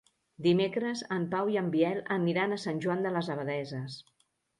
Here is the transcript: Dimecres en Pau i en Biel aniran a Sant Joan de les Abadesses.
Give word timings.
Dimecres 0.45 1.03
en 1.15 1.27
Pau 1.33 1.51
i 1.55 1.57
en 1.61 1.69
Biel 1.75 2.01
aniran 2.15 2.55
a 2.55 2.57
Sant 2.65 2.81
Joan 2.87 3.05
de 3.09 3.13
les 3.19 3.31
Abadesses. 3.35 3.99